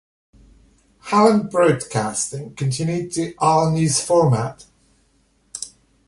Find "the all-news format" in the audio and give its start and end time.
3.13-4.65